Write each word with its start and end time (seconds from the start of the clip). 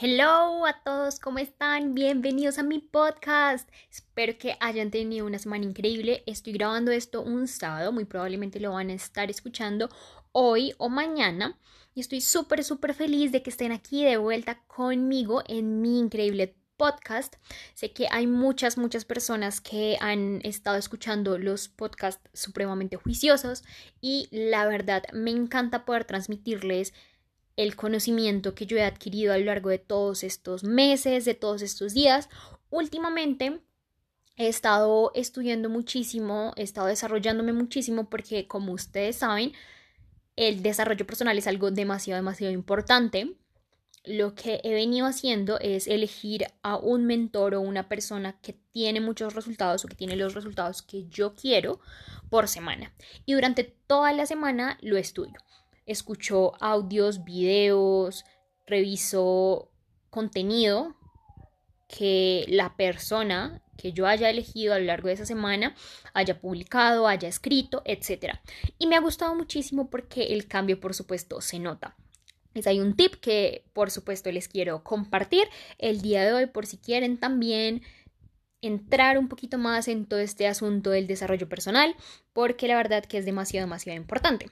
Hello 0.00 0.64
a 0.64 0.80
todos, 0.84 1.18
¿cómo 1.18 1.40
están? 1.40 1.92
Bienvenidos 1.92 2.58
a 2.58 2.62
mi 2.62 2.78
podcast. 2.78 3.68
Espero 3.90 4.38
que 4.38 4.56
hayan 4.60 4.92
tenido 4.92 5.26
una 5.26 5.40
semana 5.40 5.64
increíble. 5.64 6.22
Estoy 6.24 6.52
grabando 6.52 6.92
esto 6.92 7.20
un 7.20 7.48
sábado, 7.48 7.90
muy 7.90 8.04
probablemente 8.04 8.60
lo 8.60 8.74
van 8.74 8.90
a 8.90 8.92
estar 8.92 9.28
escuchando 9.28 9.88
hoy 10.30 10.72
o 10.78 10.88
mañana. 10.88 11.58
Y 11.96 12.00
estoy 12.00 12.20
súper, 12.20 12.62
súper 12.62 12.94
feliz 12.94 13.32
de 13.32 13.42
que 13.42 13.50
estén 13.50 13.72
aquí 13.72 14.04
de 14.04 14.18
vuelta 14.18 14.62
conmigo 14.68 15.42
en 15.48 15.80
mi 15.80 15.98
increíble 15.98 16.54
podcast. 16.76 17.34
Sé 17.74 17.92
que 17.92 18.06
hay 18.12 18.28
muchas, 18.28 18.78
muchas 18.78 19.04
personas 19.04 19.60
que 19.60 19.96
han 20.00 20.40
estado 20.44 20.76
escuchando 20.76 21.38
los 21.38 21.68
podcasts 21.68 22.22
supremamente 22.32 22.94
juiciosos 22.94 23.64
y 24.00 24.28
la 24.30 24.64
verdad 24.68 25.02
me 25.12 25.32
encanta 25.32 25.84
poder 25.84 26.04
transmitirles 26.04 26.94
el 27.58 27.74
conocimiento 27.74 28.54
que 28.54 28.66
yo 28.66 28.76
he 28.76 28.84
adquirido 28.84 29.32
a 29.32 29.38
lo 29.38 29.46
largo 29.46 29.68
de 29.68 29.80
todos 29.80 30.22
estos 30.22 30.62
meses, 30.62 31.24
de 31.24 31.34
todos 31.34 31.60
estos 31.60 31.92
días. 31.92 32.28
Últimamente 32.70 33.60
he 34.36 34.46
estado 34.46 35.10
estudiando 35.16 35.68
muchísimo, 35.68 36.52
he 36.54 36.62
estado 36.62 36.86
desarrollándome 36.86 37.52
muchísimo 37.52 38.08
porque 38.08 38.46
como 38.46 38.72
ustedes 38.72 39.16
saben, 39.16 39.54
el 40.36 40.62
desarrollo 40.62 41.04
personal 41.04 41.36
es 41.36 41.48
algo 41.48 41.72
demasiado, 41.72 42.18
demasiado 42.18 42.52
importante. 42.54 43.34
Lo 44.04 44.36
que 44.36 44.60
he 44.62 44.72
venido 44.72 45.06
haciendo 45.06 45.58
es 45.58 45.88
elegir 45.88 46.46
a 46.62 46.76
un 46.76 47.06
mentor 47.06 47.56
o 47.56 47.60
una 47.60 47.88
persona 47.88 48.40
que 48.40 48.52
tiene 48.70 49.00
muchos 49.00 49.34
resultados 49.34 49.84
o 49.84 49.88
que 49.88 49.96
tiene 49.96 50.14
los 50.14 50.34
resultados 50.34 50.82
que 50.82 51.08
yo 51.08 51.34
quiero 51.34 51.80
por 52.30 52.46
semana. 52.46 52.92
Y 53.26 53.34
durante 53.34 53.64
toda 53.64 54.12
la 54.12 54.26
semana 54.26 54.78
lo 54.80 54.96
estudio 54.96 55.40
escucho 55.88 56.52
audios, 56.62 57.24
videos, 57.24 58.24
reviso 58.66 59.72
contenido 60.10 60.94
que 61.88 62.44
la 62.48 62.76
persona 62.76 63.62
que 63.76 63.92
yo 63.92 64.06
haya 64.06 64.28
elegido 64.28 64.74
a 64.74 64.78
lo 64.78 64.84
largo 64.84 65.08
de 65.08 65.14
esa 65.14 65.24
semana 65.24 65.74
haya 66.12 66.40
publicado, 66.40 67.08
haya 67.08 67.28
escrito, 67.28 67.82
etc. 67.84 68.34
Y 68.78 68.86
me 68.86 68.96
ha 68.96 69.00
gustado 69.00 69.34
muchísimo 69.34 69.88
porque 69.88 70.34
el 70.34 70.46
cambio, 70.46 70.78
por 70.80 70.94
supuesto, 70.94 71.40
se 71.40 71.58
nota. 71.58 71.96
Es 72.54 72.66
hay 72.66 72.80
un 72.80 72.96
tip 72.96 73.14
que, 73.14 73.64
por 73.72 73.90
supuesto, 73.90 74.30
les 74.32 74.48
quiero 74.48 74.82
compartir 74.82 75.48
el 75.78 76.02
día 76.02 76.24
de 76.24 76.32
hoy 76.32 76.46
por 76.46 76.66
si 76.66 76.76
quieren 76.76 77.18
también 77.18 77.82
entrar 78.60 79.16
un 79.16 79.28
poquito 79.28 79.58
más 79.58 79.86
en 79.86 80.06
todo 80.06 80.18
este 80.20 80.48
asunto 80.48 80.90
del 80.90 81.06
desarrollo 81.06 81.48
personal, 81.48 81.94
porque 82.32 82.66
la 82.66 82.76
verdad 82.76 83.04
que 83.04 83.18
es 83.18 83.24
demasiado, 83.24 83.66
demasiado 83.66 83.96
importante. 83.96 84.50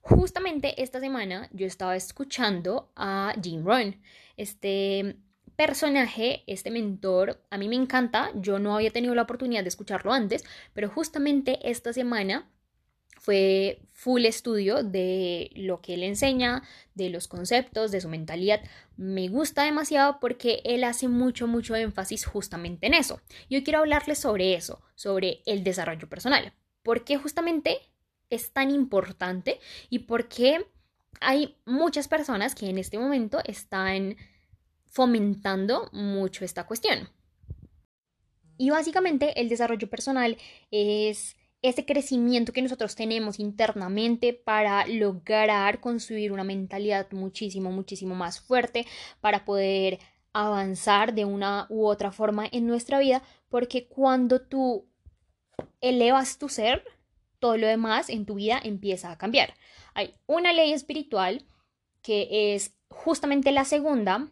Justamente 0.00 0.82
esta 0.82 1.00
semana 1.00 1.48
yo 1.52 1.66
estaba 1.66 1.96
escuchando 1.96 2.92
a 2.96 3.34
Jim 3.42 3.64
Rohn, 3.64 4.00
este 4.36 5.16
personaje, 5.56 6.44
este 6.46 6.70
mentor, 6.70 7.42
a 7.50 7.58
mí 7.58 7.68
me 7.68 7.76
encanta, 7.76 8.30
yo 8.34 8.58
no 8.58 8.76
había 8.76 8.92
tenido 8.92 9.14
la 9.14 9.22
oportunidad 9.22 9.62
de 9.62 9.68
escucharlo 9.68 10.12
antes, 10.12 10.44
pero 10.72 10.88
justamente 10.88 11.58
esta 11.68 11.92
semana 11.92 12.48
fue 13.18 13.82
full 13.92 14.24
estudio 14.24 14.82
de 14.82 15.50
lo 15.54 15.80
que 15.80 15.94
él 15.94 16.04
enseña, 16.04 16.62
de 16.94 17.10
los 17.10 17.28
conceptos, 17.28 17.90
de 17.90 18.00
su 18.00 18.08
mentalidad. 18.08 18.60
Me 18.96 19.28
gusta 19.28 19.64
demasiado 19.64 20.18
porque 20.20 20.62
él 20.64 20.84
hace 20.84 21.08
mucho, 21.08 21.46
mucho 21.46 21.74
énfasis 21.74 22.24
justamente 22.24 22.86
en 22.86 22.94
eso. 22.94 23.20
Y 23.48 23.56
hoy 23.56 23.64
quiero 23.64 23.80
hablarles 23.80 24.18
sobre 24.20 24.54
eso, 24.54 24.80
sobre 24.94 25.42
el 25.44 25.64
desarrollo 25.64 26.08
personal. 26.08 26.54
Porque 26.82 27.18
justamente 27.18 27.78
es 28.30 28.52
tan 28.52 28.70
importante 28.70 29.60
y 29.90 30.00
por 30.00 30.28
qué 30.28 30.66
hay 31.20 31.56
muchas 31.64 32.08
personas 32.08 32.54
que 32.54 32.68
en 32.68 32.78
este 32.78 32.98
momento 32.98 33.40
están 33.44 34.16
fomentando 34.86 35.88
mucho 35.92 36.44
esta 36.44 36.66
cuestión. 36.66 37.08
Y 38.56 38.70
básicamente 38.70 39.40
el 39.40 39.48
desarrollo 39.48 39.88
personal 39.88 40.36
es 40.70 41.36
ese 41.62 41.84
crecimiento 41.84 42.52
que 42.52 42.62
nosotros 42.62 42.94
tenemos 42.94 43.40
internamente 43.40 44.32
para 44.32 44.86
lograr 44.86 45.80
construir 45.80 46.32
una 46.32 46.44
mentalidad 46.44 47.10
muchísimo, 47.12 47.72
muchísimo 47.72 48.14
más 48.14 48.40
fuerte, 48.40 48.86
para 49.20 49.44
poder 49.44 49.98
avanzar 50.32 51.14
de 51.14 51.24
una 51.24 51.66
u 51.68 51.86
otra 51.86 52.12
forma 52.12 52.46
en 52.50 52.66
nuestra 52.66 52.98
vida, 52.98 53.22
porque 53.48 53.88
cuando 53.88 54.40
tú 54.40 54.86
elevas 55.80 56.38
tu 56.38 56.48
ser, 56.48 56.84
todo 57.38 57.56
lo 57.56 57.66
demás 57.66 58.08
en 58.08 58.26
tu 58.26 58.34
vida 58.34 58.60
empieza 58.62 59.10
a 59.10 59.18
cambiar. 59.18 59.54
Hay 59.94 60.14
una 60.26 60.52
ley 60.52 60.72
espiritual 60.72 61.44
que 62.02 62.54
es 62.54 62.74
justamente 62.88 63.52
la 63.52 63.64
segunda 63.64 64.30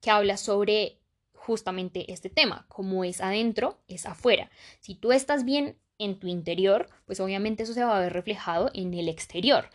que 0.00 0.10
habla 0.10 0.36
sobre 0.36 1.00
justamente 1.32 2.12
este 2.12 2.28
tema, 2.28 2.66
como 2.68 3.04
es 3.04 3.20
adentro, 3.20 3.78
es 3.88 4.06
afuera. 4.06 4.50
Si 4.80 4.94
tú 4.94 5.12
estás 5.12 5.44
bien 5.44 5.78
en 5.98 6.18
tu 6.18 6.26
interior, 6.26 6.88
pues 7.06 7.20
obviamente 7.20 7.62
eso 7.62 7.72
se 7.72 7.84
va 7.84 7.96
a 7.96 8.00
ver 8.00 8.12
reflejado 8.12 8.70
en 8.74 8.94
el 8.94 9.08
exterior. 9.08 9.70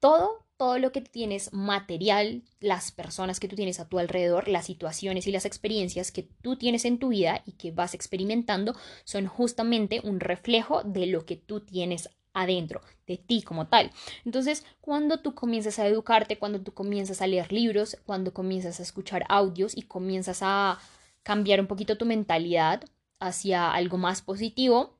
Todo 0.00 0.44
todo 0.62 0.78
lo 0.78 0.92
que 0.92 1.00
tienes 1.00 1.52
material, 1.52 2.44
las 2.60 2.92
personas 2.92 3.40
que 3.40 3.48
tú 3.48 3.56
tienes 3.56 3.80
a 3.80 3.88
tu 3.88 3.98
alrededor, 3.98 4.46
las 4.46 4.66
situaciones 4.66 5.26
y 5.26 5.32
las 5.32 5.44
experiencias 5.44 6.12
que 6.12 6.22
tú 6.22 6.54
tienes 6.54 6.84
en 6.84 7.00
tu 7.00 7.08
vida 7.08 7.42
y 7.44 7.54
que 7.54 7.72
vas 7.72 7.94
experimentando 7.94 8.76
son 9.02 9.26
justamente 9.26 10.00
un 10.04 10.20
reflejo 10.20 10.84
de 10.84 11.06
lo 11.06 11.26
que 11.26 11.34
tú 11.34 11.62
tienes 11.62 12.10
adentro, 12.32 12.80
de 13.08 13.16
ti 13.16 13.42
como 13.42 13.66
tal. 13.66 13.90
Entonces, 14.24 14.64
cuando 14.80 15.18
tú 15.18 15.34
comienzas 15.34 15.80
a 15.80 15.86
educarte, 15.88 16.38
cuando 16.38 16.60
tú 16.60 16.72
comienzas 16.72 17.22
a 17.22 17.26
leer 17.26 17.52
libros, 17.52 17.96
cuando 18.06 18.32
comienzas 18.32 18.78
a 18.78 18.84
escuchar 18.84 19.24
audios 19.28 19.76
y 19.76 19.82
comienzas 19.82 20.42
a 20.42 20.78
cambiar 21.24 21.60
un 21.60 21.66
poquito 21.66 21.98
tu 21.98 22.06
mentalidad 22.06 22.84
hacia 23.18 23.72
algo 23.72 23.98
más 23.98 24.22
positivo, 24.22 24.96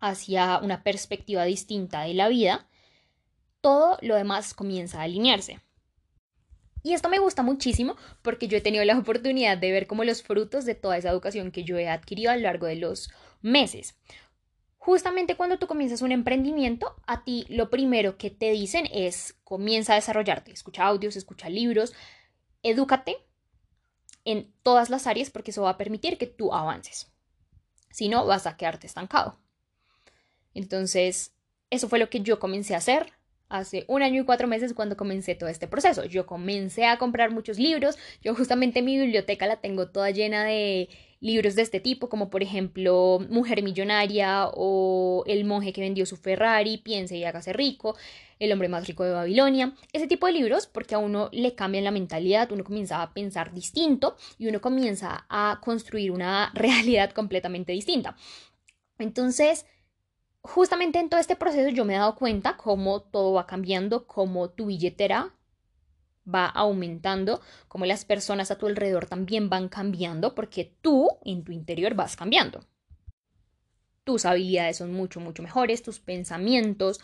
hacia 0.00 0.58
una 0.58 0.82
perspectiva 0.82 1.44
distinta 1.44 2.00
de 2.02 2.14
la 2.14 2.26
vida, 2.26 2.66
todo 3.60 3.98
lo 4.02 4.16
demás 4.16 4.54
comienza 4.54 5.00
a 5.00 5.04
alinearse. 5.04 5.60
Y 6.82 6.94
esto 6.94 7.08
me 7.08 7.18
gusta 7.18 7.42
muchísimo 7.42 7.96
porque 8.22 8.48
yo 8.48 8.56
he 8.56 8.62
tenido 8.62 8.84
la 8.84 8.98
oportunidad 8.98 9.58
de 9.58 9.72
ver 9.72 9.86
como 9.86 10.04
los 10.04 10.22
frutos 10.22 10.64
de 10.64 10.74
toda 10.74 10.96
esa 10.96 11.10
educación 11.10 11.50
que 11.50 11.64
yo 11.64 11.78
he 11.78 11.88
adquirido 11.88 12.30
a 12.30 12.36
lo 12.36 12.42
largo 12.42 12.66
de 12.66 12.76
los 12.76 13.10
meses. 13.42 13.96
Justamente 14.78 15.36
cuando 15.36 15.58
tú 15.58 15.66
comienzas 15.66 16.02
un 16.02 16.12
emprendimiento, 16.12 16.96
a 17.06 17.24
ti 17.24 17.46
lo 17.50 17.68
primero 17.68 18.16
que 18.16 18.30
te 18.30 18.50
dicen 18.52 18.88
es 18.92 19.36
comienza 19.44 19.92
a 19.92 19.96
desarrollarte, 19.96 20.52
escucha 20.52 20.86
audios, 20.86 21.16
escucha 21.16 21.50
libros, 21.50 21.92
edúcate 22.62 23.18
en 24.24 24.52
todas 24.62 24.88
las 24.88 25.06
áreas 25.06 25.30
porque 25.30 25.50
eso 25.50 25.62
va 25.62 25.70
a 25.70 25.78
permitir 25.78 26.16
que 26.16 26.26
tú 26.26 26.54
avances. 26.54 27.10
Si 27.90 28.08
no, 28.08 28.24
vas 28.24 28.46
a 28.46 28.56
quedarte 28.56 28.86
estancado. 28.86 29.38
Entonces, 30.54 31.34
eso 31.70 31.88
fue 31.88 31.98
lo 31.98 32.08
que 32.08 32.20
yo 32.20 32.38
comencé 32.38 32.74
a 32.74 32.78
hacer 32.78 33.12
hace 33.48 33.84
un 33.88 34.02
año 34.02 34.22
y 34.22 34.24
cuatro 34.24 34.48
meses 34.48 34.74
cuando 34.74 34.96
comencé 34.96 35.34
todo 35.34 35.48
este 35.48 35.68
proceso. 35.68 36.04
Yo 36.04 36.26
comencé 36.26 36.86
a 36.86 36.98
comprar 36.98 37.30
muchos 37.30 37.58
libros, 37.58 37.96
yo 38.22 38.34
justamente 38.34 38.82
mi 38.82 38.98
biblioteca 38.98 39.46
la 39.46 39.56
tengo 39.56 39.88
toda 39.88 40.10
llena 40.10 40.44
de 40.44 40.88
libros 41.20 41.56
de 41.56 41.62
este 41.62 41.80
tipo, 41.80 42.08
como 42.08 42.30
por 42.30 42.42
ejemplo 42.42 43.18
Mujer 43.28 43.62
Millonaria 43.62 44.48
o 44.52 45.24
El 45.26 45.44
monje 45.44 45.72
que 45.72 45.80
vendió 45.80 46.06
su 46.06 46.16
Ferrari, 46.16 46.78
Piense 46.78 47.16
y 47.16 47.24
hágase 47.24 47.52
rico, 47.52 47.96
El 48.38 48.52
hombre 48.52 48.68
más 48.68 48.86
rico 48.86 49.04
de 49.04 49.12
Babilonia, 49.12 49.74
ese 49.92 50.06
tipo 50.06 50.26
de 50.26 50.32
libros 50.32 50.66
porque 50.66 50.94
a 50.94 50.98
uno 50.98 51.28
le 51.32 51.54
cambian 51.54 51.84
la 51.84 51.90
mentalidad, 51.90 52.52
uno 52.52 52.64
comienza 52.64 53.02
a 53.02 53.12
pensar 53.12 53.52
distinto 53.52 54.16
y 54.38 54.46
uno 54.46 54.60
comienza 54.60 55.26
a 55.28 55.60
construir 55.62 56.12
una 56.12 56.50
realidad 56.54 57.10
completamente 57.10 57.72
distinta. 57.72 58.16
Entonces, 58.98 59.64
justamente 60.48 60.98
en 60.98 61.10
todo 61.10 61.20
este 61.20 61.36
proceso 61.36 61.68
yo 61.68 61.84
me 61.84 61.94
he 61.94 61.98
dado 61.98 62.16
cuenta 62.16 62.56
cómo 62.56 63.02
todo 63.02 63.34
va 63.34 63.46
cambiando, 63.46 64.06
cómo 64.06 64.50
tu 64.50 64.66
billetera 64.66 65.34
va 66.26 66.46
aumentando, 66.46 67.40
cómo 67.68 67.84
las 67.84 68.04
personas 68.04 68.50
a 68.50 68.56
tu 68.56 68.66
alrededor 68.66 69.06
también 69.06 69.48
van 69.48 69.68
cambiando, 69.68 70.34
porque 70.34 70.74
tú 70.80 71.08
en 71.24 71.44
tu 71.44 71.52
interior 71.52 71.94
vas 71.94 72.16
cambiando. 72.16 72.64
Tus 74.04 74.24
habilidades 74.24 74.78
son 74.78 74.92
mucho, 74.92 75.20
mucho 75.20 75.42
mejores, 75.42 75.82
tus 75.82 76.00
pensamientos 76.00 77.00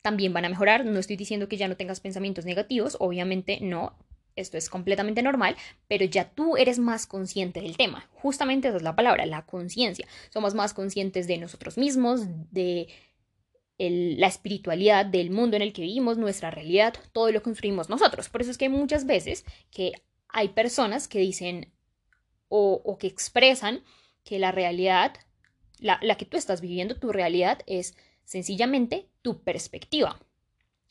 también 0.00 0.32
van 0.32 0.46
a 0.46 0.48
mejorar. 0.48 0.86
No 0.86 0.98
estoy 0.98 1.16
diciendo 1.16 1.48
que 1.48 1.58
ya 1.58 1.68
no 1.68 1.76
tengas 1.76 2.00
pensamientos 2.00 2.46
negativos, 2.46 2.96
obviamente 3.00 3.58
no, 3.60 3.98
esto 4.40 4.56
es 4.56 4.68
completamente 4.70 5.22
normal, 5.22 5.56
pero 5.86 6.04
ya 6.04 6.30
tú 6.30 6.56
eres 6.56 6.78
más 6.78 7.06
consciente 7.06 7.60
del 7.60 7.76
tema. 7.76 8.08
Justamente 8.12 8.68
esa 8.68 8.76
es 8.76 8.82
la 8.82 8.96
palabra, 8.96 9.26
la 9.26 9.46
conciencia. 9.46 10.06
Somos 10.30 10.54
más 10.54 10.74
conscientes 10.74 11.26
de 11.26 11.38
nosotros 11.38 11.78
mismos, 11.78 12.22
de 12.50 12.88
la 13.78 14.26
espiritualidad, 14.26 15.06
del 15.06 15.30
mundo 15.30 15.56
en 15.56 15.62
el 15.62 15.72
que 15.72 15.82
vivimos, 15.82 16.18
nuestra 16.18 16.50
realidad, 16.50 16.94
todo 17.12 17.30
lo 17.30 17.42
construimos 17.42 17.88
nosotros. 17.88 18.28
Por 18.28 18.42
eso 18.42 18.50
es 18.50 18.58
que 18.58 18.68
muchas 18.68 19.06
veces 19.06 19.44
que 19.70 19.92
hay 20.28 20.48
personas 20.48 21.06
que 21.06 21.20
dicen 21.20 21.72
o, 22.48 22.96
que 22.98 23.06
expresan 23.06 23.84
que 24.24 24.38
la 24.38 24.52
realidad, 24.52 25.14
la 25.78 26.16
que 26.16 26.24
tú 26.24 26.36
estás 26.36 26.60
viviendo, 26.60 26.96
tu 26.96 27.12
realidad 27.12 27.60
es 27.66 27.96
sencillamente 28.24 29.08
tu 29.22 29.42
perspectiva. 29.42 30.20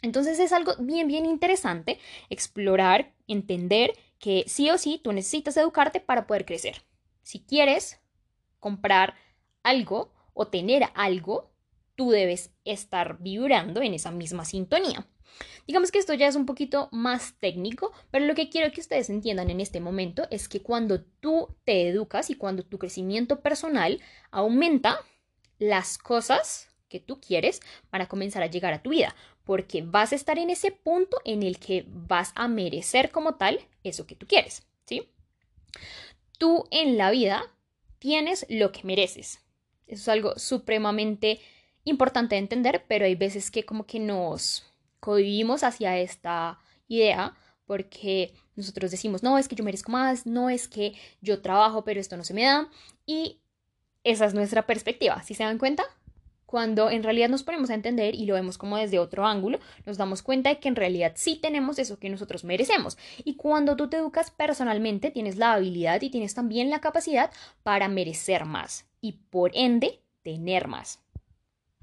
Entonces 0.02 0.40
es 0.40 0.52
algo 0.52 0.74
bien, 0.80 1.08
bien 1.08 1.26
interesante 1.26 2.00
explorar, 2.30 3.14
entender 3.28 3.94
que 4.20 4.44
sí 4.48 4.70
o 4.70 4.78
sí 4.78 5.00
tú 5.04 5.12
necesitas 5.12 5.58
educarte 5.58 6.00
para 6.00 6.28
poder 6.28 6.46
crecer. 6.46 6.84
Si 7.24 7.44
quieres 7.44 8.00
comprar 8.60 9.16
algo 9.64 10.14
o 10.34 10.48
tener 10.48 10.84
algo, 10.96 11.52
tú 11.96 12.12
debes 12.12 12.52
estar 12.64 13.18
vibrando 13.20 13.82
en 13.82 13.94
esa 13.94 14.12
misma 14.12 14.46
sintonía. 14.46 15.08
Digamos 15.66 15.92
que 15.92 16.00
esto 16.00 16.14
ya 16.14 16.28
es 16.28 16.36
un 16.36 16.46
poquito 16.46 16.90
más 16.92 17.38
técnico, 17.40 17.92
pero 18.12 18.26
lo 18.26 18.36
que 18.36 18.50
quiero 18.50 18.72
que 18.72 18.82
ustedes 18.82 19.10
entiendan 19.10 19.50
en 19.50 19.60
este 19.60 19.80
momento 19.80 20.28
es 20.32 20.48
que 20.48 20.62
cuando 20.62 21.02
tú 21.04 21.56
te 21.66 21.90
educas 21.90 22.30
y 22.30 22.36
cuando 22.36 22.64
tu 22.64 22.80
crecimiento 22.80 23.42
personal 23.42 24.00
aumenta, 24.32 25.00
las 25.60 25.98
cosas 25.98 26.70
que 26.88 27.00
tú 27.00 27.20
quieres 27.20 27.62
van 27.92 28.02
a 28.02 28.08
comenzar 28.08 28.44
a 28.44 28.48
llegar 28.48 28.74
a 28.74 28.82
tu 28.82 28.92
vida, 28.92 29.16
porque 29.44 29.82
vas 29.82 30.12
a 30.12 30.16
estar 30.16 30.38
en 30.38 30.50
ese 30.50 30.72
punto 30.72 31.18
en 31.26 31.44
el 31.44 31.60
que 31.60 31.86
vas 31.88 32.32
a 32.36 32.48
merecer 32.48 33.12
como 33.12 33.36
tal 33.36 33.60
eso 33.84 34.06
que 34.08 34.16
tú 34.16 34.28
quieres, 34.28 34.68
¿sí? 34.86 35.08
Tú 36.38 36.66
en 36.72 36.98
la 36.98 37.12
vida 37.12 37.44
tienes 38.00 38.46
lo 38.50 38.72
que 38.72 38.84
mereces. 38.84 39.40
Eso 39.88 40.02
es 40.02 40.08
algo 40.10 40.38
supremamente 40.38 41.40
importante 41.84 42.36
de 42.36 42.40
entender, 42.40 42.86
pero 42.88 43.06
hay 43.06 43.16
veces 43.16 43.50
que 43.50 43.66
como 43.66 43.86
que 43.86 44.00
nos 44.00 44.66
cohibimos 45.00 45.64
hacia 45.64 45.98
esta 45.98 46.60
idea 46.88 47.36
porque 47.66 48.34
nosotros 48.56 48.92
decimos, 48.92 49.24
no, 49.24 49.38
es 49.38 49.48
que 49.48 49.56
yo 49.56 49.64
merezco 49.64 49.92
más, 49.92 50.26
no 50.26 50.50
es 50.50 50.68
que 50.68 50.94
yo 51.22 51.42
trabajo, 51.42 51.84
pero 51.84 52.00
esto 52.00 52.18
no 52.18 52.24
se 52.24 52.34
me 52.34 52.44
da. 52.44 52.70
Y 53.06 53.40
esa 54.04 54.26
es 54.26 54.34
nuestra 54.34 54.66
perspectiva, 54.66 55.22
si 55.24 55.36
se 55.36 55.44
dan 55.44 55.58
cuenta? 55.58 55.84
Cuando 56.48 56.90
en 56.90 57.04
realidad 57.04 57.28
nos 57.28 57.44
ponemos 57.44 57.70
a 57.70 57.74
entender 57.74 58.16
y 58.16 58.26
lo 58.26 58.34
vemos 58.34 58.58
como 58.58 58.78
desde 58.78 59.00
otro 59.00 59.28
ángulo, 59.28 59.60
nos 59.86 59.98
damos 59.98 60.24
cuenta 60.24 60.50
de 60.50 60.60
que 60.60 60.70
en 60.70 60.78
realidad 60.78 61.12
sí 61.16 61.36
tenemos 61.36 61.78
eso 61.78 62.00
que 62.00 62.10
nosotros 62.10 62.46
merecemos. 62.46 62.98
Y 63.26 63.36
cuando 63.36 63.76
tú 63.76 63.90
te 63.90 63.98
educas 63.98 64.32
personalmente, 64.32 65.12
tienes 65.12 65.36
la 65.36 65.54
habilidad 65.54 66.02
y 66.02 66.10
tienes 66.10 66.34
también 66.34 66.70
la 66.70 66.80
capacidad 66.80 67.32
para 67.64 67.90
merecer 67.90 68.46
más 68.46 68.88
y 69.02 69.12
por 69.30 69.52
ende 69.54 70.00
tener 70.24 70.70
más. 70.70 71.02